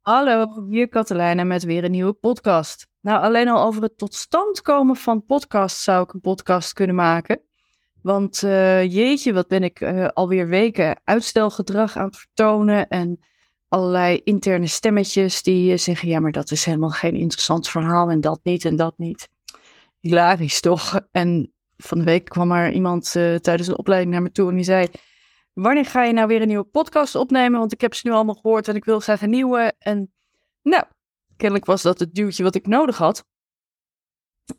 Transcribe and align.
Hallo, 0.00 0.66
hier 0.68 0.88
Katelijne 0.88 1.44
met 1.44 1.62
weer 1.64 1.84
een 1.84 1.90
nieuwe 1.90 2.12
podcast. 2.12 2.86
Nou, 3.00 3.22
alleen 3.22 3.48
al 3.48 3.66
over 3.66 3.82
het 3.82 3.98
tot 3.98 4.14
stand 4.14 4.62
komen 4.62 4.96
van 4.96 5.24
podcast 5.24 5.80
zou 5.80 6.02
ik 6.02 6.12
een 6.12 6.20
podcast 6.20 6.72
kunnen 6.72 6.96
maken. 6.96 7.40
Want 8.02 8.42
uh, 8.42 8.92
jeetje, 8.92 9.32
wat 9.32 9.48
ben 9.48 9.62
ik 9.62 9.80
uh, 9.80 10.08
alweer 10.08 10.48
weken 10.48 11.00
uitstelgedrag 11.04 11.96
aan 11.96 12.06
het 12.06 12.16
vertonen 12.16 12.88
en 12.88 13.20
allerlei 13.68 14.20
interne 14.24 14.66
stemmetjes 14.66 15.42
die 15.42 15.72
uh, 15.72 15.78
zeggen, 15.78 16.08
ja, 16.08 16.20
maar 16.20 16.32
dat 16.32 16.50
is 16.50 16.64
helemaal 16.64 16.90
geen 16.90 17.14
interessant 17.14 17.68
verhaal 17.68 18.10
en 18.10 18.20
dat 18.20 18.40
niet 18.42 18.64
en 18.64 18.76
dat 18.76 18.94
niet. 18.96 19.28
Hilarisch 20.00 20.60
toch? 20.60 21.00
En 21.10 21.52
van 21.76 21.98
de 21.98 22.04
week 22.04 22.24
kwam 22.24 22.52
er 22.52 22.72
iemand 22.72 23.10
tijdens 23.40 23.66
een 23.66 23.78
opleiding 23.78 24.12
naar 24.12 24.22
me 24.22 24.30
toe 24.30 24.48
en 24.48 24.54
die 24.54 24.64
zei, 24.64 24.88
wanneer 25.62 25.84
ga 25.84 26.02
je 26.02 26.12
nou 26.12 26.26
weer 26.26 26.40
een 26.40 26.48
nieuwe 26.48 26.64
podcast 26.64 27.14
opnemen? 27.14 27.58
Want 27.58 27.72
ik 27.72 27.80
heb 27.80 27.94
ze 27.94 28.08
nu 28.08 28.14
allemaal 28.14 28.34
gehoord 28.34 28.68
en 28.68 28.76
ik 28.76 28.84
wil 28.84 29.00
graag 29.00 29.22
een 29.22 29.30
nieuwe. 29.30 29.74
En 29.78 30.12
nou, 30.62 30.84
kennelijk 31.36 31.66
was 31.66 31.82
dat 31.82 31.98
het 31.98 32.14
duwtje 32.14 32.42
wat 32.42 32.54
ik 32.54 32.66
nodig 32.66 32.98
had. 32.98 33.26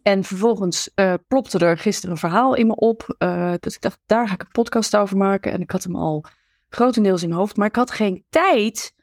En 0.01 0.23
vervolgens 0.23 0.91
uh, 0.95 1.13
plopte 1.27 1.59
er 1.59 1.77
gisteren 1.77 2.11
een 2.11 2.17
verhaal 2.17 2.53
in 2.53 2.67
me 2.67 2.75
op. 2.75 3.15
Uh, 3.19 3.53
dus 3.59 3.75
ik 3.75 3.81
dacht, 3.81 3.99
daar 4.05 4.27
ga 4.27 4.33
ik 4.33 4.41
een 4.41 4.51
podcast 4.51 4.95
over 4.95 5.17
maken. 5.17 5.51
En 5.51 5.61
ik 5.61 5.71
had 5.71 5.83
hem 5.83 5.95
al 5.95 6.25
grotendeels 6.69 7.21
in 7.21 7.27
mijn 7.27 7.39
hoofd. 7.39 7.57
Maar 7.57 7.67
ik 7.67 7.75
had 7.75 7.91
geen 7.91 8.25
tijd 8.29 8.93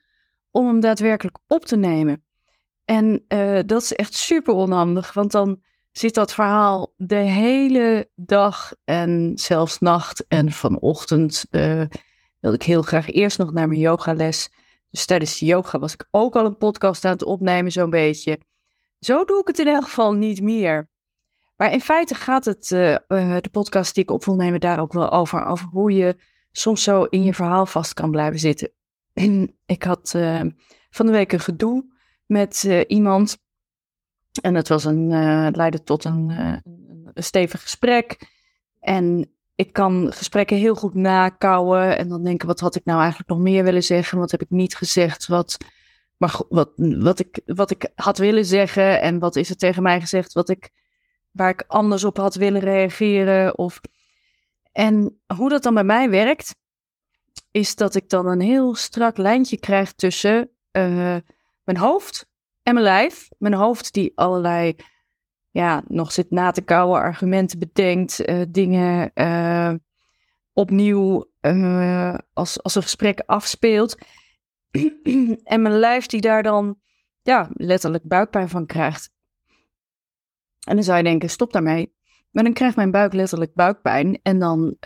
om 0.51 0.67
hem 0.67 0.81
daadwerkelijk 0.81 1.39
op 1.47 1.65
te 1.65 1.77
nemen. 1.77 2.25
En 2.85 3.25
uh, 3.29 3.61
dat 3.67 3.83
is 3.83 3.93
echt 3.93 4.15
super 4.15 4.55
onhandig. 4.55 5.13
Want 5.13 5.33
dan 5.33 5.63
zit 5.99 6.15
dat 6.15 6.33
verhaal 6.33 6.93
de 6.97 7.15
hele 7.15 8.11
dag 8.15 8.73
en 8.85 9.33
zelfs 9.35 9.79
nacht 9.79 10.27
en 10.27 10.53
vanochtend 10.53 11.47
uh, 11.51 11.83
wilde 12.41 12.57
ik 12.57 12.63
heel 12.63 12.83
graag 12.83 13.11
eerst 13.11 13.39
nog 13.39 13.53
naar 13.53 13.69
mijn 13.69 13.81
yogales. 13.81 14.51
Dus 14.91 15.07
tijdens 15.07 15.39
de 15.39 15.47
yoga 15.47 15.79
was 15.79 15.93
ik 15.93 16.07
ook 16.11 16.37
al 16.37 16.45
een 16.45 16.57
podcast 16.57 17.05
aan 17.05 17.13
het 17.13 17.23
opnemen, 17.23 17.73
zo'n 17.73 17.91
beetje. 17.91 18.41
Zo 18.99 19.25
doe 19.25 19.41
ik 19.41 19.47
het 19.47 19.59
in 19.59 19.67
elk 19.67 19.85
geval 19.85 20.13
niet 20.13 20.43
meer. 20.43 20.89
Maar 21.57 21.73
in 21.73 21.81
feite 21.81 22.15
gaat 22.15 22.45
het, 22.45 22.71
uh, 22.71 22.91
uh, 22.91 23.37
de 23.41 23.51
podcast 23.51 23.95
die 23.95 24.03
ik 24.03 24.11
op 24.11 24.25
wil 24.25 24.35
nemen, 24.35 24.61
daar 24.61 24.81
ook 24.81 24.93
wel 24.93 25.11
over. 25.11 25.45
Over 25.45 25.67
hoe 25.67 25.93
je 25.93 26.17
soms 26.53 26.83
zo 26.83 27.03
in 27.03 27.23
je 27.23 27.35
verhaal 27.35 27.67
vast 27.67 27.95
kan 27.95 28.11
blijven 28.11 28.39
zitten. 28.39 28.73
En 29.13 29.57
ik 29.67 29.83
had 29.83 30.11
van 30.91 31.07
de 31.07 31.13
week 31.13 31.33
een 31.33 31.41
gedoe 31.41 31.85
met 32.27 32.63
iemand 32.87 33.39
en 34.41 34.55
het 34.55 34.69
was 34.69 34.85
een, 34.85 35.11
uh, 35.11 35.49
leidde 35.53 35.83
tot 35.83 36.05
een, 36.05 36.31
uh, 36.31 36.57
een, 37.15 37.23
stevig 37.23 37.63
gesprek. 37.63 38.19
En 38.81 39.31
ik 39.55 39.73
kan 39.73 40.13
gesprekken 40.13 40.57
heel 40.57 40.75
goed 40.75 40.95
nakouwen. 40.95 41.99
En 41.99 42.09
dan 42.09 42.25
denken, 42.25 42.47
wat 42.47 42.61
had 42.61 42.75
ik 42.75 42.85
nou 42.85 43.01
eigenlijk 43.01 43.31
nog 43.31 43.39
meer 43.39 43.65
willen 43.65 43.83
zeggen? 43.83 44.19
Wat 44.19 44.31
heb 44.31 44.43
ik 44.43 44.51
niet 44.51 44.77
gezegd? 44.77 45.27
Wat, 45.27 45.57
maar 46.17 46.41
wat, 46.49 46.71
wat, 46.77 47.19
ik, 47.19 47.41
wat 47.45 47.71
ik 47.71 47.91
had 47.95 48.19
willen 48.19 48.45
zeggen. 48.45 49.01
En 49.01 49.19
wat 49.19 49.37
is 49.37 49.51
er 49.51 49.57
tegen 49.57 49.83
mij 49.83 50.01
gezegd? 50.01 50.33
Wat 50.33 50.49
ik, 50.49 50.71
waar 51.31 51.51
ik 51.51 51.65
anders 51.67 52.05
op 52.05 52.17
had 52.17 52.35
willen 52.35 52.61
reageren. 52.61 53.59
Of... 53.59 53.81
En 54.73 55.21
hoe 55.37 55.49
dat 55.49 55.63
dan 55.63 55.75
bij 55.75 55.85
mij 55.85 56.11
werkt, 56.11 56.55
is 57.51 57.75
dat 57.75 57.95
ik 57.95 58.09
dan 58.09 58.27
een 58.27 58.41
heel 58.41 58.75
strak 58.75 59.17
lijntje 59.17 59.59
krijg 59.59 59.93
tussen 59.93 60.51
uh, 60.73 61.17
mijn 61.63 61.79
hoofd 61.79 62.29
en 62.67 62.75
mijn 62.75 62.87
lijf. 62.87 63.29
Mijn 63.39 63.55
hoofd 63.55 63.93
die 63.93 64.13
allerlei, 64.15 64.77
ja, 65.51 65.83
nog 65.89 66.13
zit 66.13 66.31
na 66.31 66.51
te 66.51 66.63
kouwen, 66.63 67.01
argumenten 67.01 67.59
bedenkt, 67.59 68.29
uh, 68.29 68.43
dingen 68.49 69.11
uh, 69.15 69.75
opnieuw 70.53 71.31
uh, 71.41 72.15
als, 72.33 72.63
als 72.63 72.75
een 72.75 72.83
gesprek 72.83 73.23
afspeelt. 73.27 73.99
en 75.45 75.63
mijn 75.63 75.79
lijf 75.79 76.07
die 76.07 76.21
daar 76.21 76.43
dan, 76.43 76.79
ja, 77.23 77.49
letterlijk 77.53 78.05
buikpijn 78.05 78.49
van 78.49 78.67
krijgt. 78.67 79.11
En 80.67 80.75
dan 80.75 80.85
zou 80.85 80.97
je 80.97 81.05
denken, 81.05 81.31
stop 81.31 81.53
daarmee. 81.53 81.95
Maar 82.31 82.45
dan 82.45 82.53
krijgt 82.53 82.77
mijn 82.77 82.91
buik 82.91 83.13
letterlijk 83.13 83.55
buikpijn. 83.55 84.21
En 84.23 84.39
dan 84.39 84.77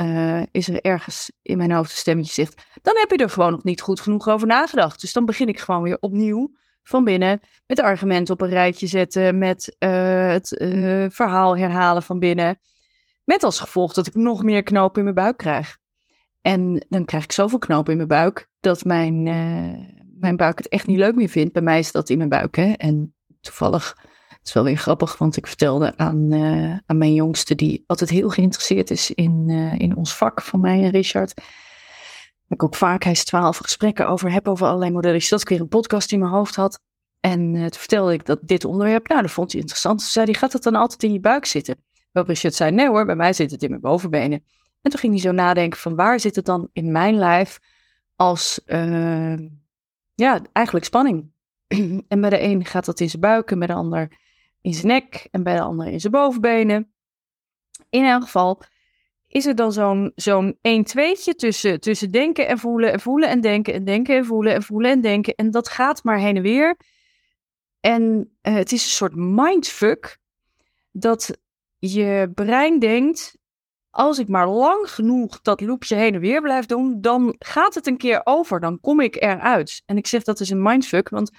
is 0.51 0.69
er 0.69 0.81
ergens 0.81 1.33
in 1.43 1.57
mijn 1.57 1.73
hoofd 1.73 1.91
een 1.91 1.97
stemmetje 1.97 2.33
zegt, 2.33 2.65
dan 2.83 2.97
heb 2.97 3.11
je 3.11 3.17
er 3.17 3.31
gewoon 3.31 3.51
nog 3.51 3.65
niet 3.65 3.81
goed 3.81 4.01
genoeg 4.01 4.29
over 4.29 4.47
nagedacht. 4.47 5.01
Dus 5.01 5.13
dan 5.13 5.25
begin 5.25 5.49
ik 5.49 5.61
gewoon 5.61 5.83
weer 5.83 5.97
opnieuw 6.01 6.59
van 6.83 7.05
binnen, 7.05 7.41
met 7.67 7.81
argumenten 7.81 8.35
op 8.35 8.41
een 8.41 8.49
rijtje 8.49 8.87
zetten, 8.87 9.39
met 9.39 9.77
uh, 9.79 10.29
het 10.29 10.61
uh, 10.61 11.07
verhaal 11.09 11.57
herhalen 11.57 12.03
van 12.03 12.19
binnen. 12.19 12.59
Met 13.25 13.43
als 13.43 13.61
gevolg 13.61 13.93
dat 13.93 14.07
ik 14.07 14.15
nog 14.15 14.43
meer 14.43 14.63
knopen 14.63 14.99
in 14.99 15.03
mijn 15.03 15.15
buik 15.15 15.37
krijg. 15.37 15.79
En 16.41 16.87
dan 16.89 17.05
krijg 17.05 17.25
ik 17.25 17.33
zoveel 17.33 17.59
knopen 17.59 17.91
in 17.91 17.97
mijn 17.97 18.09
buik 18.09 18.49
dat 18.61 18.85
mijn, 18.85 19.27
uh, 19.27 19.99
mijn 20.19 20.37
buik 20.37 20.59
het 20.59 20.69
echt 20.69 20.87
niet 20.87 20.99
leuk 20.99 21.15
meer 21.15 21.29
vindt. 21.29 21.53
Bij 21.53 21.63
mij 21.63 21.79
is 21.79 21.93
dat 21.93 22.09
in 22.09 22.17
mijn 22.17 22.29
buik. 22.29 22.57
Hè? 22.57 22.73
En 22.73 23.15
toevallig, 23.41 23.97
het 24.29 24.47
is 24.49 24.53
wel 24.53 24.65
weer 24.65 24.77
grappig, 24.77 25.19
want 25.19 25.37
ik 25.37 25.47
vertelde 25.47 25.97
aan, 25.97 26.35
aan 26.87 26.99
mijn 26.99 27.15
jongste, 27.15 27.55
die 27.55 27.85
altijd 27.87 28.11
heel 28.11 28.29
geïnteresseerd 28.29 28.91
is 28.91 29.11
in, 29.11 29.49
in 29.79 29.97
ons 29.97 30.17
vak 30.17 30.43
van 30.43 30.61
mij 30.61 30.83
en 30.83 30.91
Richard 30.91 31.35
ik 32.51 32.63
ook 32.63 32.75
vaak 32.75 33.03
hij 33.03 33.15
twaalf 33.15 33.57
gesprekken 33.57 34.09
over 34.09 34.33
heb, 34.33 34.49
over 34.49 34.67
allerlei 34.67 34.91
modellen. 34.91 35.21
Dat 35.29 35.41
ik 35.41 35.49
weer 35.49 35.61
een 35.61 35.69
podcast 35.69 36.13
in 36.13 36.19
mijn 36.19 36.31
hoofd 36.31 36.55
had. 36.55 36.81
En 37.21 37.55
uh, 37.55 37.61
toen 37.61 37.79
vertelde 37.79 38.13
ik 38.13 38.27
dat 38.27 38.39
dit 38.43 38.65
onderwerp, 38.65 39.09
nou, 39.09 39.23
dat 39.23 39.31
vond 39.31 39.53
hij 39.53 39.61
interessant. 39.61 39.99
Toen 39.99 40.09
zei 40.09 40.25
hij, 40.25 40.35
gaat 40.35 40.53
het 40.53 40.63
dan 40.63 40.75
altijd 40.75 41.03
in 41.03 41.13
je 41.13 41.21
buik 41.21 41.45
zitten? 41.45 41.85
Waarop 42.13 42.33
Richard 42.33 42.55
zei, 42.55 42.71
nee 42.71 42.89
hoor, 42.89 43.05
bij 43.07 43.17
mij 43.17 43.33
zit 43.33 43.51
het 43.51 43.63
in 43.63 43.69
mijn 43.69 43.81
bovenbenen. 43.81 44.45
En 44.83 44.91
toen 44.91 45.01
ging 45.01 45.13
hij 45.13 45.23
zo 45.23 45.33
nadenken 45.33 45.79
van, 45.79 45.97
waar 45.97 46.21
zit 46.21 46.37
het 46.37 46.45
dan 46.45 46.69
in 46.73 46.93
mijn 46.93 47.15
lijf 47.15 47.59
als, 48.17 48.61
uh, 48.67 49.39
ja, 50.15 50.41
eigenlijk 50.53 50.87
spanning. 50.87 51.31
en 52.09 52.21
bij 52.21 52.31
de 52.31 52.43
een 52.43 52.65
gaat 52.65 52.85
dat 52.85 53.01
in 53.01 53.09
zijn 53.11 53.23
buik 53.23 53.51
en 53.51 53.59
bij 53.59 53.69
de 53.69 53.75
ander 53.75 54.19
in 54.61 54.75
zijn 54.75 54.87
nek 54.87 55.29
en 55.31 55.43
bij 55.43 55.55
de 55.55 55.61
ander 55.61 55.87
in 55.87 56.01
zijn 56.01 56.13
bovenbenen. 56.13 56.93
In 57.91 58.05
elk 58.05 58.23
geval, 58.23 58.63
is 59.31 59.47
er 59.47 59.55
dan 59.55 59.73
zo'n 59.73 60.13
zo'n 60.15 60.55
1-2'tje 60.55 61.35
tussen, 61.37 61.81
tussen 61.81 62.11
denken 62.11 62.49
en 62.49 62.59
voelen 62.59 62.93
en 62.93 63.01
voelen 63.01 63.29
en 63.29 63.41
denken 63.41 63.75
en 63.75 63.85
denken 63.85 64.17
en 64.17 64.25
voelen 64.25 64.55
en 64.55 64.63
voelen 64.63 64.91
en 64.91 65.01
denken. 65.01 65.35
En 65.35 65.51
dat 65.51 65.69
gaat 65.69 66.05
maar 66.05 66.19
heen 66.19 66.37
en 66.37 66.43
weer. 66.43 66.77
En 67.81 68.31
uh, 68.43 68.55
het 68.55 68.73
is 68.73 68.85
een 68.85 68.91
soort 68.91 69.15
mindfuck 69.15 70.19
dat 70.93 71.39
je 71.79 72.31
brein 72.35 72.79
denkt, 72.79 73.37
als 73.91 74.19
ik 74.19 74.29
maar 74.29 74.49
lang 74.49 74.91
genoeg 74.91 75.41
dat 75.41 75.61
loopje 75.61 75.95
heen 75.95 76.15
en 76.15 76.21
weer 76.21 76.43
blijf 76.43 76.67
doen, 76.67 77.01
dan 77.01 77.35
gaat 77.39 77.75
het 77.75 77.87
een 77.87 77.97
keer 77.97 78.21
over, 78.25 78.61
dan 78.61 78.81
kom 78.81 79.01
ik 79.01 79.23
eruit. 79.23 79.83
En 79.87 79.97
ik 79.97 80.07
zeg 80.07 80.23
dat 80.23 80.41
is 80.41 80.51
een 80.51 80.63
mindfuck, 80.63 81.09
want 81.09 81.31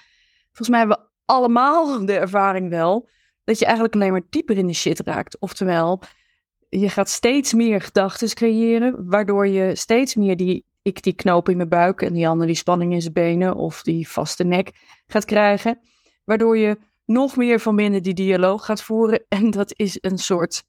volgens 0.44 0.68
mij 0.68 0.78
hebben 0.78 0.98
we 0.98 1.08
allemaal 1.24 2.06
de 2.06 2.18
ervaring 2.18 2.70
wel 2.70 3.08
dat 3.44 3.58
je 3.58 3.64
eigenlijk 3.64 3.94
alleen 3.94 4.12
maar 4.12 4.26
dieper 4.30 4.56
in 4.56 4.66
de 4.66 4.72
shit 4.72 5.00
raakt. 5.00 5.38
Oftewel, 5.38 6.02
je 6.78 6.88
gaat 6.88 7.08
steeds 7.08 7.52
meer 7.52 7.80
gedachten 7.80 8.34
creëren, 8.34 9.08
waardoor 9.08 9.46
je 9.46 9.76
steeds 9.76 10.14
meer 10.14 10.36
die, 10.36 10.64
ik 10.82 11.02
die 11.02 11.12
knoop 11.12 11.48
in 11.48 11.56
mijn 11.56 11.68
buik 11.68 12.02
en 12.02 12.12
die 12.12 12.28
andere 12.28 12.46
die 12.46 12.56
spanning 12.56 12.92
in 12.92 13.00
zijn 13.00 13.12
benen 13.12 13.54
of 13.54 13.82
die 13.82 14.08
vaste 14.08 14.44
nek 14.44 14.70
gaat 15.06 15.24
krijgen. 15.24 15.80
Waardoor 16.24 16.58
je 16.58 16.78
nog 17.04 17.36
meer 17.36 17.60
van 17.60 17.76
binnen 17.76 18.02
die 18.02 18.14
dialoog 18.14 18.64
gaat 18.64 18.82
voeren. 18.82 19.24
En 19.38 19.50
dat 19.50 19.72
is 19.76 19.98
een 20.00 20.18
soort 20.18 20.64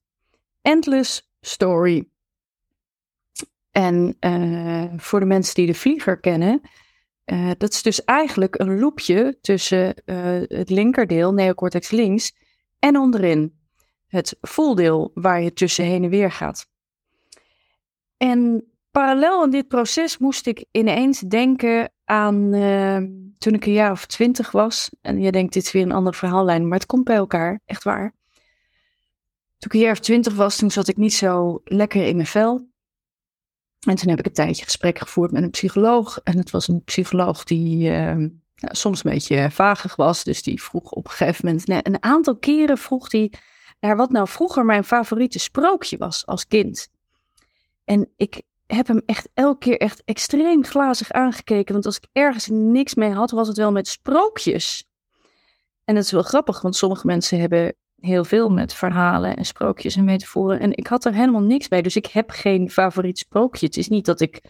endless 0.62 1.32
story. 1.42 2.08
En 3.72 4.18
uh, 4.20 4.86
voor 4.98 5.20
de 5.20 5.26
mensen 5.26 5.56
die 5.56 5.66
de 5.66 5.74
vlieger 5.74 6.20
kennen, 6.20 6.62
uh, 7.26 7.52
dat 7.58 7.74
is 7.74 7.82
dus 7.82 8.04
eigenlijk 8.04 8.60
een 8.60 8.80
loopje 8.80 9.38
tussen 9.42 9.96
uh, 10.06 10.16
het 10.48 10.70
linkerdeel, 10.70 11.34
neocortex 11.34 11.92
links, 11.92 12.36
en 12.80 12.98
onderin 12.98 13.63
het 14.14 14.38
voeldeel 14.42 15.12
waar 15.14 15.42
je 15.42 15.54
tussen 15.54 15.86
heen 15.86 16.04
en 16.04 16.10
weer 16.10 16.32
gaat. 16.32 16.68
En 18.18 18.68
parallel 18.92 19.42
aan 19.42 19.50
dit 19.50 19.68
proces 19.68 20.18
moest 20.18 20.48
ik 20.48 20.66
ineens 20.72 21.20
denken 21.20 21.92
aan 22.04 22.54
uh, 22.54 22.98
toen 23.38 23.54
ik 23.54 23.66
een 23.66 23.74
jaar 23.74 23.92
of 23.92 24.06
twintig 24.06 24.52
was. 24.52 24.90
En 25.02 25.22
je 25.22 25.32
denkt, 25.32 25.54
dit 25.54 25.64
is 25.64 25.72
weer 25.72 25.84
een 25.84 25.92
andere 25.92 26.16
verhaallijn, 26.16 26.68
maar 26.68 26.78
het 26.78 26.88
komt 26.88 27.04
bij 27.04 27.16
elkaar, 27.16 27.60
echt 27.66 27.84
waar. 27.84 28.14
Toen 29.58 29.72
ik 29.72 29.74
een 29.74 29.80
jaar 29.80 29.92
of 29.92 30.00
twintig 30.00 30.34
was, 30.34 30.58
toen 30.58 30.72
zat 30.72 30.88
ik 30.88 30.98
niet 30.98 31.14
zo 31.14 31.62
lekker 31.64 32.06
in 32.06 32.16
mijn 32.16 32.28
vel. 32.28 32.72
En 33.88 33.96
toen 33.96 34.10
heb 34.10 34.20
ik 34.20 34.26
een 34.26 34.34
tijdje 34.34 34.64
gesprek 34.64 35.00
gevoerd 35.00 35.32
met 35.32 35.44
een 35.44 35.50
psycholoog. 35.50 36.20
En 36.24 36.38
het 36.38 36.52
was 36.52 36.68
een 36.68 36.84
psycholoog 36.84 37.44
die 37.44 37.90
nou, 37.90 38.76
soms 38.76 39.04
een 39.04 39.12
beetje 39.12 39.52
vagig 39.52 39.96
was. 39.96 40.24
Dus 40.24 40.44
die 40.44 40.64
vroeg 40.64 40.92
op 40.92 41.06
een 41.06 41.12
gegeven 41.12 41.46
moment, 41.46 41.88
een 41.88 42.04
aantal 42.04 42.38
keren 42.38 42.78
vroeg 42.78 43.12
hij 43.12 43.32
naar 43.84 43.96
wat 43.96 44.12
nou 44.12 44.28
vroeger 44.28 44.66
mijn 44.66 44.84
favoriete 44.84 45.40
sprookje 45.40 45.98
was 45.98 46.26
als 46.26 46.48
kind. 46.48 46.90
En 47.84 48.10
ik 48.16 48.42
heb 48.66 48.88
hem 48.88 49.02
echt 49.06 49.30
elke 49.34 49.58
keer 49.58 49.78
echt 49.78 50.02
extreem 50.06 50.66
glazig 50.66 51.12
aangekeken. 51.12 51.74
Want 51.74 51.86
als 51.86 51.98
ik 51.98 52.08
ergens 52.12 52.48
niks 52.52 52.96
mee 52.96 53.12
had, 53.12 53.32
was 53.32 53.48
het 53.48 53.58
wel 53.58 53.72
met 53.72 53.88
sprookjes. 53.88 54.88
En 55.84 55.96
dat 55.96 56.04
is 56.04 56.12
wel 56.12 56.22
grappig, 56.24 56.62
want 56.62 56.76
sommige 56.76 57.06
mensen 57.06 57.40
hebben 57.40 57.76
heel 58.00 58.24
veel 58.24 58.50
met 58.50 58.74
verhalen 58.74 59.36
en 59.36 59.46
sprookjes 59.46 59.96
en 59.96 60.04
metaforen. 60.04 60.60
En 60.60 60.78
ik 60.78 60.88
had 60.88 61.06
er 61.06 61.14
helemaal 61.14 61.42
niks 61.42 61.68
bij. 61.68 61.82
Dus 61.82 61.96
ik 61.96 62.06
heb 62.06 62.30
geen 62.30 62.70
favoriet 62.70 63.18
sprookje. 63.18 63.66
Het 63.66 63.78
is 63.78 63.88
niet 63.88 64.06
dat 64.06 64.22
ik 64.22 64.42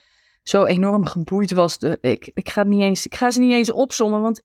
zo 0.44 0.66
enorm 0.66 1.06
geboeid 1.06 1.52
was. 1.52 1.78
ik, 2.02 2.32
ik, 2.34 2.50
ga 2.50 2.64
niet 2.64 2.82
eens, 2.82 3.06
ik 3.06 3.16
ga 3.16 3.32
ze 3.32 3.40
niet 3.40 3.54
eens 3.54 3.72
opzommen, 3.72 4.22
want 4.22 4.42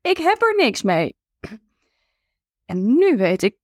ik 0.00 0.16
heb 0.16 0.42
er 0.42 0.54
niks 0.56 0.82
mee. 0.82 1.16
En 2.64 2.96
nu 2.96 3.16
weet 3.16 3.42
ik 3.42 3.56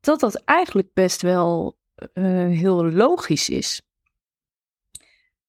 dat 0.00 0.20
dat 0.20 0.34
eigenlijk 0.34 0.92
best 0.92 1.22
wel 1.22 1.78
uh, 2.14 2.58
heel 2.58 2.90
logisch 2.90 3.48
is. 3.48 3.82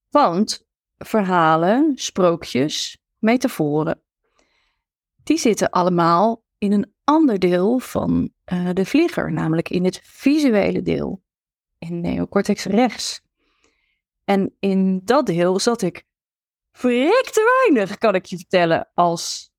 Want 0.09 0.65
verhalen, 0.97 1.91
sprookjes, 1.95 2.97
metaforen, 3.17 4.01
die 5.23 5.37
zitten 5.37 5.69
allemaal 5.69 6.43
in 6.57 6.71
een 6.71 6.93
ander 7.03 7.39
deel 7.39 7.79
van 7.79 8.31
uh, 8.53 8.69
de 8.73 8.85
vlieger, 8.85 9.31
namelijk 9.31 9.69
in 9.69 9.85
het 9.85 9.99
visuele 10.03 10.81
deel, 10.81 11.23
in 11.77 12.01
neocortex 12.01 12.65
rechts. 12.65 13.21
En 14.23 14.55
in 14.59 15.01
dat 15.03 15.25
deel 15.25 15.59
zat 15.59 15.81
ik 15.81 16.05
te 16.71 17.63
weinig, 17.63 17.97
kan 17.97 18.15
ik 18.15 18.25
je 18.25 18.37
vertellen, 18.37 18.89
als 18.93 19.51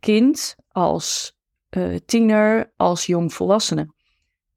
kind, 0.00 0.56
als 0.68 1.36
uh, 1.70 1.96
tiener, 2.06 2.72
als 2.76 3.06
jongvolwassene. 3.06 3.94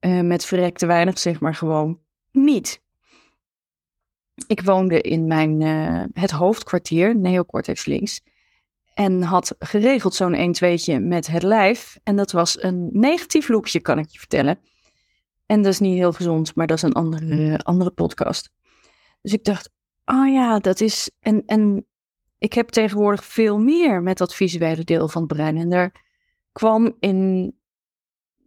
Uh, 0.06 0.22
met 0.22 0.46
verrek 0.46 0.78
te 0.78 0.86
weinig, 0.86 1.20
zeg 1.20 1.40
maar 1.40 1.56
gewoon 1.56 2.00
niet. 2.32 2.82
Ik 4.48 4.62
woonde 4.62 5.02
in 5.02 5.28
mijn, 5.28 5.62
uh, 5.62 6.04
het 6.14 6.32
hoofdkwartier, 6.32 7.16
neocortex 7.16 7.86
links. 7.86 8.22
En 8.94 9.22
had 9.22 9.56
geregeld 9.60 10.14
zo'n 10.14 10.34
1 10.34 10.52
2 10.52 11.00
met 11.00 11.28
het 11.28 11.44
lijf. 11.44 12.00
En 12.04 12.16
dat 12.16 12.32
was 12.32 12.64
een 12.64 12.90
negatief 12.92 13.48
loopje, 13.48 13.80
kan 13.80 14.00
ik 14.00 14.10
je 14.10 14.20
vertellen. 14.20 14.60
En 15.46 15.62
dat 15.62 15.74
is 15.74 15.80
niet 15.80 15.98
heel 15.98 16.14
gezond, 16.14 16.56
maar 16.56 16.68
dat 16.68 16.78
is 16.78 16.84
een 16.84 16.94
andere, 16.94 17.58
andere 17.58 17.92
podcast. 17.92 18.52
Dus 19.22 19.34
ik 19.34 19.44
dacht, 19.44 19.70
oh 20.06 20.34
ja, 20.34 20.60
dat 20.60 20.82
is. 20.82 21.12
En, 21.20 21.44
en 21.46 21.86
ik 22.38 22.54
heb 22.54 22.70
tegenwoordig 22.70 23.26
veel 23.26 23.60
meer 23.60 24.02
met 24.02 24.18
dat 24.18 24.36
visuele 24.36 24.84
deel 24.84 25.08
van 25.08 25.22
het 25.22 25.34
brein. 25.34 25.58
En 25.58 25.72
er 25.72 25.92
kwam 26.52 26.96
in 27.00 27.54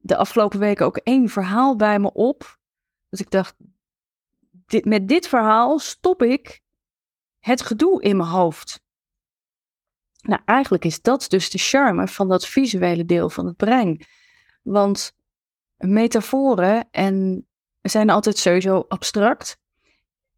de 0.07 0.17
afgelopen 0.17 0.59
weken 0.59 0.87
ook 0.87 0.97
één 0.97 1.29
verhaal 1.29 1.77
bij 1.77 1.99
me 1.99 2.13
op. 2.13 2.59
Dus 3.09 3.21
ik 3.21 3.31
dacht, 3.31 3.55
dit, 4.51 4.85
met 4.85 5.09
dit 5.09 5.29
verhaal 5.29 5.79
stop 5.79 6.23
ik 6.23 6.61
het 7.39 7.63
gedoe 7.63 8.03
in 8.03 8.17
mijn 8.17 8.29
hoofd. 8.29 8.81
Nou, 10.21 10.41
eigenlijk 10.45 10.85
is 10.85 11.03
dat 11.03 11.25
dus 11.29 11.51
de 11.51 11.59
charme 11.59 12.09
van 12.09 12.29
dat 12.29 12.47
visuele 12.47 13.05
deel 13.05 13.31
van 13.31 13.47
het 13.47 13.57
brein. 13.57 14.05
Want 14.63 15.13
metaforen 15.77 16.89
en 16.91 17.47
zijn 17.83 18.11
altijd 18.11 18.39
sowieso 18.39 18.85
abstract. 18.89 19.59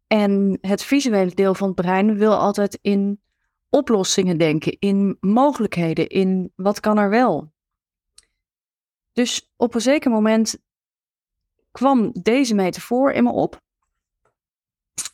En 0.07 0.57
het 0.61 0.83
visuele 0.83 1.33
deel 1.33 1.53
van 1.53 1.67
het 1.67 1.75
brein 1.75 2.17
wil 2.17 2.35
altijd 2.35 2.79
in 2.81 3.21
oplossingen 3.69 4.37
denken, 4.37 4.79
in 4.79 5.17
mogelijkheden, 5.19 6.07
in 6.07 6.51
wat 6.55 6.79
kan 6.79 6.97
er 6.97 7.09
wel. 7.09 7.51
Dus 9.19 9.51
op 9.55 9.75
een 9.75 9.81
zeker 9.81 10.11
moment 10.11 10.57
kwam 11.71 12.11
deze 12.11 12.55
metafoor 12.55 13.11
in 13.11 13.23
me 13.23 13.31
op. 13.31 13.61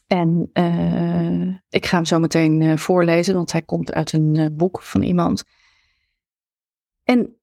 En 0.08 0.50
uh, 0.54 1.56
ik 1.70 1.86
ga 1.86 1.96
hem 1.96 2.06
zo 2.06 2.20
meteen 2.20 2.62
uh, 2.62 2.78
voorlezen, 2.78 3.36
want 3.36 3.52
hij 3.52 3.62
komt 3.62 3.94
uit 3.94 4.14
een 4.14 4.36
uh, 4.36 4.48
boek 4.52 4.82
van 4.82 5.02
iemand. 5.02 5.44
En 7.04 7.40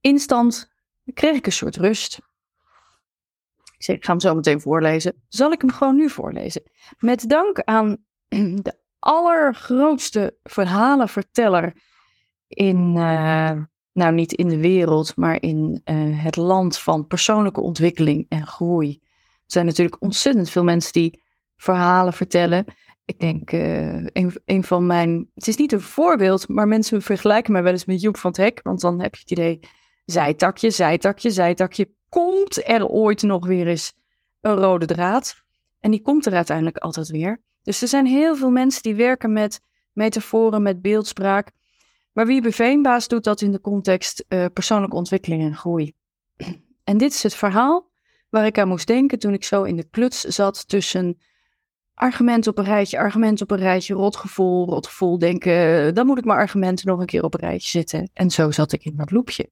instant 0.00 0.72
kreeg 1.14 1.36
ik 1.36 1.46
een 1.46 1.52
soort 1.52 1.76
rust. 1.76 2.18
Ik 3.76 3.82
zeg, 3.84 3.96
ik 3.96 4.04
ga 4.04 4.10
hem 4.10 4.20
zo 4.20 4.34
meteen 4.34 4.60
voorlezen. 4.60 5.22
Zal 5.28 5.52
ik 5.52 5.60
hem 5.60 5.70
gewoon 5.70 5.96
nu 5.96 6.10
voorlezen? 6.10 6.62
Met 6.98 7.28
dank 7.28 7.60
aan 7.60 7.96
de 8.62 8.78
allergrootste 8.98 10.38
verhalenverteller 10.42 11.82
in, 12.48 12.96
nou 13.94 14.14
niet 14.14 14.32
in 14.32 14.48
de 14.48 14.60
wereld, 14.60 15.16
maar 15.16 15.42
in 15.42 15.80
het 16.14 16.36
land 16.36 16.78
van 16.78 17.06
persoonlijke 17.06 17.60
ontwikkeling 17.60 18.26
en 18.28 18.46
groei. 18.46 18.98
Er 19.00 19.50
zijn 19.52 19.66
natuurlijk 19.66 20.02
ontzettend 20.02 20.50
veel 20.50 20.64
mensen 20.64 20.92
die 20.92 21.22
verhalen 21.56 22.12
vertellen. 22.12 22.64
Ik 23.04 23.18
denk, 23.18 23.52
uh, 23.52 24.06
een, 24.06 24.32
een 24.44 24.64
van 24.64 24.86
mijn. 24.86 25.30
Het 25.34 25.48
is 25.48 25.56
niet 25.56 25.72
een 25.72 25.80
voorbeeld, 25.80 26.48
maar 26.48 26.68
mensen 26.68 27.02
vergelijken 27.02 27.52
mij 27.52 27.62
wel 27.62 27.72
eens 27.72 27.84
met 27.84 28.00
Joep 28.00 28.16
van 28.16 28.30
het 28.30 28.40
Hek. 28.40 28.60
Want 28.62 28.80
dan 28.80 29.00
heb 29.00 29.14
je 29.14 29.20
het 29.20 29.30
idee: 29.30 29.60
zijtakje, 30.04 30.70
zijtakje, 30.70 31.30
zijtakje. 31.30 31.90
Komt 32.08 32.68
er 32.68 32.86
ooit 32.86 33.22
nog 33.22 33.46
weer 33.46 33.66
eens 33.66 33.92
een 34.40 34.54
rode 34.54 34.86
draad? 34.86 35.42
En 35.80 35.90
die 35.90 36.02
komt 36.02 36.26
er 36.26 36.34
uiteindelijk 36.34 36.76
altijd 36.76 37.08
weer. 37.08 37.42
Dus 37.62 37.82
er 37.82 37.88
zijn 37.88 38.06
heel 38.06 38.36
veel 38.36 38.50
mensen 38.50 38.82
die 38.82 38.94
werken 38.94 39.32
met 39.32 39.60
metaforen, 39.92 40.62
met 40.62 40.82
beeldspraak. 40.82 41.50
Maar 42.14 42.26
wie 42.26 42.50
Veenbaas 42.50 43.08
doet 43.08 43.24
dat 43.24 43.40
in 43.40 43.52
de 43.52 43.60
context 43.60 44.24
uh, 44.28 44.44
persoonlijke 44.52 44.96
ontwikkeling 44.96 45.42
en 45.42 45.56
groei. 45.56 45.92
En 46.84 46.98
dit 46.98 47.12
is 47.12 47.22
het 47.22 47.34
verhaal 47.34 47.90
waar 48.28 48.46
ik 48.46 48.58
aan 48.58 48.68
moest 48.68 48.86
denken 48.86 49.18
toen 49.18 49.32
ik 49.32 49.44
zo 49.44 49.62
in 49.62 49.76
de 49.76 49.88
kluts 49.90 50.20
zat 50.20 50.68
tussen 50.68 51.18
argument 51.94 52.46
op 52.46 52.58
een 52.58 52.64
rijtje, 52.64 52.98
argument 52.98 53.40
op 53.40 53.50
een 53.50 53.58
rijtje, 53.58 53.94
rotgevoel, 53.94 54.66
rotgevoel, 54.66 55.18
denken, 55.18 55.94
dan 55.94 56.06
moet 56.06 56.18
ik 56.18 56.24
mijn 56.24 56.38
argumenten 56.38 56.86
nog 56.86 57.00
een 57.00 57.06
keer 57.06 57.22
op 57.22 57.34
een 57.34 57.40
rijtje 57.40 57.68
zetten. 57.68 58.10
En 58.12 58.30
zo 58.30 58.50
zat 58.50 58.72
ik 58.72 58.84
in 58.84 58.96
dat 58.96 59.10
loopje. 59.10 59.50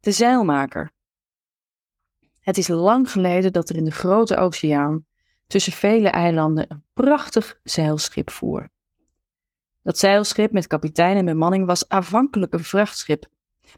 De 0.00 0.10
zeilmaker. 0.12 0.90
Het 2.40 2.58
is 2.58 2.68
lang 2.68 3.10
geleden 3.10 3.52
dat 3.52 3.68
er 3.68 3.76
in 3.76 3.84
de 3.84 3.90
grote 3.90 4.36
oceaan 4.36 5.06
tussen 5.46 5.72
vele 5.72 6.08
eilanden 6.08 6.64
een 6.68 6.84
prachtig 6.92 7.60
zeilschip 7.62 8.30
voer. 8.30 8.70
Dat 9.82 9.98
zeilschip 9.98 10.52
met 10.52 10.66
kapitein 10.66 11.16
en 11.16 11.24
bemanning 11.24 11.66
was 11.66 11.88
aanvankelijk 11.88 12.52
een 12.52 12.64
vrachtschip, 12.64 13.26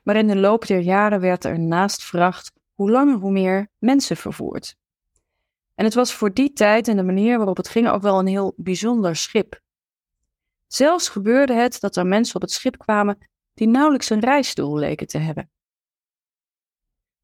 maar 0.03 0.17
in 0.17 0.27
de 0.27 0.37
loop 0.37 0.67
der 0.67 0.81
jaren 0.81 1.21
werd 1.21 1.45
er 1.45 1.61
naast 1.61 2.05
vracht 2.05 2.53
hoe 2.75 2.91
langer 2.91 3.17
hoe 3.19 3.33
meer 3.33 3.69
mensen 3.79 4.17
vervoerd. 4.17 4.77
En 5.75 5.85
het 5.85 5.95
was 5.95 6.15
voor 6.15 6.33
die 6.33 6.53
tijd 6.53 6.89
en 6.89 6.97
de 6.97 7.03
manier 7.03 7.37
waarop 7.37 7.57
het 7.57 7.69
ging 7.69 7.89
ook 7.89 8.03
wel 8.03 8.19
een 8.19 8.27
heel 8.27 8.55
bijzonder 8.57 9.17
schip. 9.17 9.61
Zelfs 10.67 11.09
gebeurde 11.09 11.55
het 11.55 11.81
dat 11.81 11.97
er 11.97 12.07
mensen 12.07 12.35
op 12.35 12.43
het 12.43 12.51
schip 12.51 12.79
kwamen 12.79 13.19
die 13.55 13.69
nauwelijks 13.69 14.11
een 14.11 14.21
rijstoel 14.21 14.77
leken 14.77 15.07
te 15.07 15.19
hebben. 15.19 15.51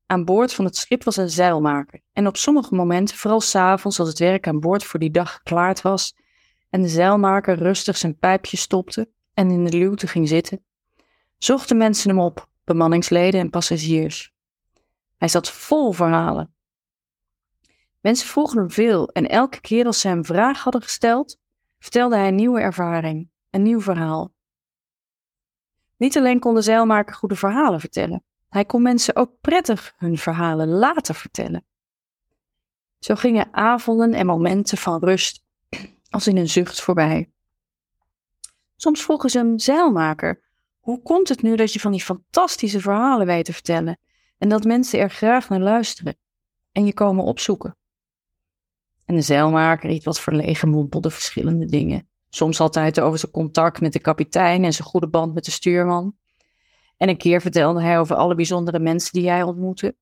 Aan 0.07 0.25
boord 0.25 0.55
van 0.55 0.65
het 0.65 0.77
schip 0.77 1.05
was 1.05 1.17
een 1.17 1.31
zeilmaker 1.31 2.01
en 2.13 2.27
op 2.27 2.37
sommige 2.37 2.75
momenten, 2.75 3.17
vooral 3.17 3.41
s'avonds 3.41 3.99
als 3.99 4.09
het 4.09 4.19
werk 4.19 4.47
aan 4.47 4.61
boord 4.61 4.85
voor 4.85 5.01
die 5.01 5.11
dag 5.11 5.33
geklaard 5.33 5.83
was 5.83 6.15
en 6.71 6.83
de 6.83 6.89
zeilmaker 6.89 7.55
rustig 7.55 7.97
zijn 7.97 8.19
pijpje 8.19 8.57
stopte 8.57 9.11
en 9.35 9.51
in 9.51 9.65
de 9.65 9.79
luwte 9.79 10.07
ging 10.07 10.29
zitten, 10.29 10.65
zochten 11.39 11.77
mensen 11.77 12.11
hem 12.11 12.21
op, 12.21 12.49
bemanningsleden 12.65 13.41
en 13.41 13.51
passagiers. 13.51 14.35
Hij 15.17 15.29
zat 15.29 15.51
vol 15.51 15.93
verhalen 15.93 16.55
Mensen 18.01 18.29
vroegen 18.29 18.59
hem 18.59 18.71
veel 18.71 19.09
en 19.09 19.29
elke 19.29 19.61
keer 19.61 19.87
als 19.87 20.01
ze 20.01 20.09
hem 20.09 20.25
vraag 20.25 20.63
hadden 20.63 20.83
gesteld, 20.83 21.39
vertelde 21.79 22.17
hij 22.17 22.29
een 22.29 22.35
nieuwe 22.35 22.61
ervaring, 22.61 23.31
een 23.51 23.63
nieuw 23.63 23.81
verhaal. 23.81 24.33
Niet 25.97 26.17
alleen 26.17 26.39
kon 26.41 26.55
de 26.55 26.63
zeilmaker 26.63 27.15
goede 27.15 27.37
verhalen 27.37 27.81
vertellen, 27.81 28.25
hij 28.49 28.65
kon 28.65 28.83
mensen 28.83 29.17
ook 29.17 29.41
prettig 29.41 29.93
hun 29.97 30.19
verhalen 30.19 30.69
laten 30.69 31.15
vertellen. 31.15 31.65
Zo 32.99 33.15
gingen 33.15 33.55
avonden 33.55 34.13
en 34.13 34.27
momenten 34.27 34.79
van 34.79 35.05
rust 35.05 35.45
als 36.11 36.27
in 36.27 36.37
een 36.37 36.49
zucht 36.49 36.81
voorbij. 36.81 37.31
Soms 38.77 39.03
vroegen 39.03 39.31
ze 39.31 39.39
hem 39.39 39.59
zeilmaker: 39.59 40.43
hoe 40.81 41.03
komt 41.03 41.29
het 41.29 41.43
nu 41.43 41.57
dat 41.57 41.73
je 41.73 41.81
van 41.81 41.93
die 41.93 42.03
fantastische 42.03 42.81
verhalen 42.81 43.27
weet 43.27 43.45
te 43.45 43.53
vertellen 43.53 43.99
en 44.39 44.49
dat 44.49 44.65
mensen 44.65 44.99
er 44.99 45.11
graag 45.11 45.49
naar 45.49 45.61
luisteren 45.61 46.17
en 46.73 46.87
je 46.87 46.95
komen 46.95 47.25
opzoeken? 47.25 47.77
En 49.05 49.15
de 49.15 49.23
zeilmaker, 49.23 49.91
iets 49.91 50.05
wat 50.05 50.21
verlegen, 50.21 50.69
mompelde 50.69 51.11
verschillende 51.11 51.67
dingen. 51.67 52.09
Soms 52.29 52.61
altijd 52.61 53.01
over 53.01 53.19
zijn 53.19 53.33
contact 53.33 53.81
met 53.81 53.93
de 53.93 53.99
kapitein 53.99 54.65
en 54.65 54.73
zijn 54.73 54.89
goede 54.89 55.09
band 55.09 55.35
met 55.35 55.45
de 55.45 55.51
stuurman. 55.51 56.17
En 56.97 57.09
een 57.09 57.17
keer 57.17 57.41
vertelde 57.41 57.83
hij 57.83 57.99
over 57.99 58.17
alle 58.17 58.35
bijzondere 58.35 58.79
mensen 58.79 59.13
die 59.13 59.29
hij 59.29 59.43
ontmoette. 59.43 59.97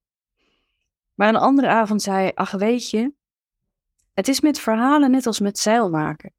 Maar 1.15 1.29
een 1.29 1.37
andere 1.37 1.69
avond 1.69 2.03
zei 2.03 2.17
hij, 2.17 2.35
ach 2.35 2.51
weet 2.51 2.91
je, 2.91 3.13
het 4.19 4.29
is 4.29 4.41
met 4.41 4.61
verhalen 4.61 5.11
net 5.11 5.27
als 5.27 5.41
met 5.41 5.59
zeilmaken. 5.59 6.33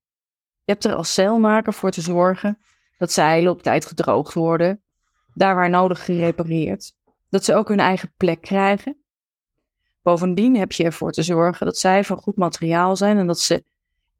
Je 0.64 0.72
hebt 0.72 0.86
er 0.86 0.96
als 0.96 1.14
zeilmaker 1.14 1.74
voor 1.74 1.92
te 1.92 2.02
zorgen 2.02 2.60
dat 2.98 3.12
zeilen 3.12 3.52
op 3.52 3.62
tijd 3.62 3.86
gedroogd 3.86 4.34
worden, 4.34 4.82
daar 5.34 5.56
waar 5.56 5.70
nodig 5.70 6.06
gerepareerd, 6.06 6.94
dat 7.30 7.46
ze 7.46 7.56
ook 7.56 7.68
hun 7.68 7.80
eigen 7.80 8.14
plek 8.18 8.42
krijgen 8.42 8.98
Bovendien 10.02 10.56
heb 10.56 10.72
je 10.72 10.84
ervoor 10.84 11.12
te 11.12 11.24
zorgen 11.24 11.66
dat 11.66 11.78
zij 11.78 12.04
van 12.04 12.18
goed 12.18 12.36
materiaal 12.36 12.96
zijn 12.96 13.18
en 13.18 13.28
dat 13.28 13.40
ze 13.40 13.64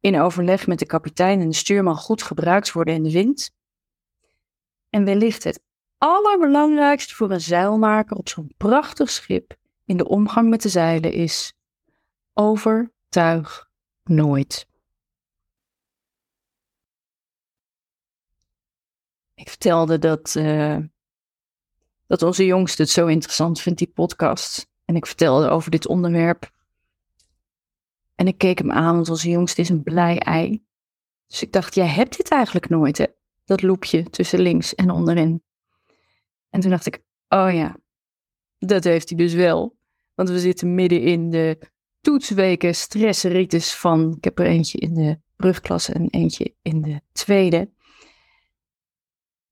in 0.00 0.20
overleg 0.20 0.66
met 0.66 0.78
de 0.78 0.86
kapitein 0.86 1.40
en 1.40 1.48
de 1.48 1.54
stuurman 1.54 1.96
goed 1.96 2.22
gebruikt 2.22 2.72
worden 2.72 2.94
in 2.94 3.02
de 3.02 3.12
wind. 3.12 3.54
En 4.90 5.04
wellicht 5.04 5.44
het 5.44 5.62
allerbelangrijkste 5.98 7.14
voor 7.14 7.30
een 7.30 7.40
zeilmaker 7.40 8.16
op 8.16 8.28
zo'n 8.28 8.54
prachtig 8.56 9.10
schip 9.10 9.56
in 9.84 9.96
de 9.96 10.08
omgang 10.08 10.48
met 10.48 10.62
de 10.62 10.68
zeilen 10.68 11.12
is: 11.12 11.54
overtuig 13.10 13.70
nooit. 14.04 14.68
Ik 19.34 19.48
vertelde 19.48 19.98
dat, 19.98 20.34
uh, 20.34 20.78
dat 22.06 22.22
onze 22.22 22.46
jongste 22.46 22.82
het 22.82 22.90
zo 22.90 23.06
interessant 23.06 23.60
vindt, 23.60 23.78
die 23.78 23.88
podcast. 23.88 24.68
En 24.84 24.96
ik 24.96 25.06
vertelde 25.06 25.48
over 25.48 25.70
dit 25.70 25.86
onderwerp. 25.86 26.50
En 28.14 28.26
ik 28.26 28.38
keek 28.38 28.58
hem 28.58 28.72
aan, 28.72 28.94
want 28.94 29.08
onze 29.08 29.30
jongste 29.30 29.60
is 29.60 29.68
een 29.68 29.82
blij 29.82 30.18
ei. 30.18 30.64
Dus 31.26 31.42
ik 31.42 31.52
dacht, 31.52 31.74
jij 31.74 31.86
hebt 31.86 32.16
dit 32.16 32.30
eigenlijk 32.30 32.68
nooit, 32.68 32.98
hè? 32.98 33.06
Dat 33.44 33.62
loopje 33.62 34.10
tussen 34.10 34.40
links 34.40 34.74
en 34.74 34.90
onderin. 34.90 35.42
En 36.50 36.60
toen 36.60 36.70
dacht 36.70 36.86
ik, 36.86 37.02
oh 37.28 37.52
ja, 37.52 37.76
dat 38.58 38.84
heeft 38.84 39.08
hij 39.08 39.18
dus 39.18 39.32
wel. 39.32 39.78
Want 40.14 40.28
we 40.28 40.40
zitten 40.40 40.74
midden 40.74 41.02
in 41.02 41.30
de 41.30 41.58
toetsweken 42.00 42.74
stressritis 42.74 43.74
van, 43.74 44.14
ik 44.16 44.24
heb 44.24 44.38
er 44.38 44.46
eentje 44.46 44.78
in 44.78 44.94
de 44.94 45.18
brugklasse 45.36 45.92
en 45.92 46.08
eentje 46.10 46.54
in 46.62 46.82
de 46.82 47.00
tweede. 47.12 47.70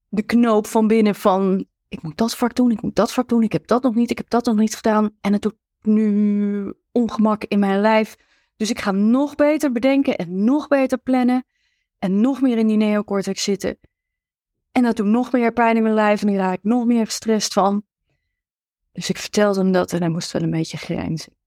De 0.08 0.22
knoop 0.22 0.66
van 0.66 0.86
binnen 0.86 1.14
van, 1.14 1.66
ik 1.88 2.02
moet 2.02 2.16
dat 2.16 2.36
vak 2.36 2.54
doen, 2.54 2.70
ik 2.70 2.82
moet 2.82 2.96
dat 2.96 3.12
vak 3.12 3.28
doen, 3.28 3.42
ik 3.42 3.52
heb 3.52 3.66
dat 3.66 3.82
nog 3.82 3.94
niet, 3.94 4.10
ik 4.10 4.18
heb 4.18 4.30
dat 4.30 4.44
nog 4.44 4.56
niet 4.56 4.76
gedaan. 4.76 5.10
En 5.20 5.32
het 5.32 5.42
doet 5.42 5.56
nu 5.82 6.74
ongemak 6.92 7.44
in 7.44 7.58
mijn 7.58 7.80
lijf. 7.80 8.16
Dus 8.56 8.70
ik 8.70 8.80
ga 8.80 8.90
nog 8.90 9.34
beter 9.34 9.72
bedenken 9.72 10.16
en 10.16 10.44
nog 10.44 10.68
beter 10.68 10.98
plannen. 10.98 11.46
En 11.98 12.20
nog 12.20 12.40
meer 12.40 12.58
in 12.58 12.66
die 12.66 12.76
neocortex 12.76 13.42
zitten. 13.42 13.78
En 14.72 14.82
dat 14.82 14.96
doet 14.96 15.06
nog 15.06 15.32
meer 15.32 15.52
pijn 15.52 15.76
in 15.76 15.82
mijn 15.82 15.94
lijf 15.94 16.22
en 16.22 16.26
daar 16.26 16.36
raak 16.36 16.54
ik 16.54 16.64
nog 16.64 16.84
meer 16.84 17.04
gestrest 17.04 17.52
van. 17.52 17.82
Dus 18.92 19.08
ik 19.08 19.18
vertelde 19.18 19.60
hem 19.60 19.72
dat 19.72 19.92
en 19.92 20.00
hij 20.00 20.08
moest 20.08 20.32
wel 20.32 20.42
een 20.42 20.50
beetje 20.50 20.76
grijnzen. 20.76 21.37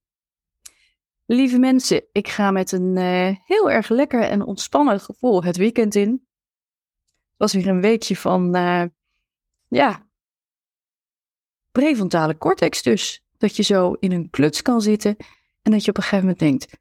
Lieve 1.31 1.57
mensen, 1.57 2.03
ik 2.11 2.27
ga 2.27 2.51
met 2.51 2.71
een 2.71 2.95
uh, 2.97 3.35
heel 3.45 3.71
erg 3.71 3.89
lekker 3.89 4.21
en 4.21 4.45
ontspannen 4.45 4.99
gevoel 4.99 5.43
het 5.43 5.57
weekend 5.57 5.95
in. 5.95 6.09
Het 6.09 7.37
was 7.37 7.53
weer 7.53 7.67
een 7.67 7.81
weekje 7.81 8.15
van, 8.17 8.55
uh, 8.55 8.83
ja, 9.67 10.07
prefrontale 11.71 12.37
cortex 12.37 12.81
dus. 12.81 13.23
Dat 13.37 13.55
je 13.55 13.63
zo 13.63 13.93
in 13.93 14.11
een 14.11 14.29
kluts 14.29 14.61
kan 14.61 14.81
zitten 14.81 15.15
en 15.61 15.71
dat 15.71 15.83
je 15.83 15.89
op 15.89 15.97
een 15.97 16.03
gegeven 16.03 16.25
moment 16.25 16.39
denkt, 16.39 16.77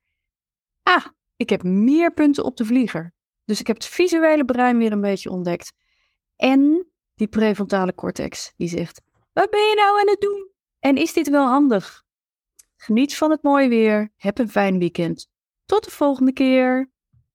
ah, 0.82 1.06
ik 1.36 1.50
heb 1.50 1.62
meer 1.62 2.12
punten 2.12 2.44
op 2.44 2.56
de 2.56 2.64
vlieger. 2.64 3.14
Dus 3.44 3.60
ik 3.60 3.66
heb 3.66 3.76
het 3.76 3.86
visuele 3.86 4.44
brein 4.44 4.78
weer 4.78 4.92
een 4.92 5.00
beetje 5.00 5.30
ontdekt. 5.30 5.72
En 6.36 6.86
die 7.14 7.28
prefrontale 7.28 7.94
cortex, 7.94 8.52
die 8.56 8.68
zegt, 8.68 9.02
wat 9.32 9.50
ben 9.50 9.60
je 9.60 9.74
nou 9.74 10.00
aan 10.00 10.08
het 10.08 10.20
doen? 10.20 10.50
En 10.78 10.96
is 10.96 11.12
dit 11.12 11.28
wel 11.28 11.46
handig? 11.46 12.08
Geniet 12.82 13.16
van 13.16 13.30
het 13.30 13.42
mooie 13.42 13.68
weer. 13.68 14.12
Heb 14.16 14.38
een 14.38 14.50
fijn 14.50 14.78
weekend. 14.78 15.28
Tot 15.64 15.84
de 15.84 15.90
volgende 15.90 16.32
keer. 16.32 16.89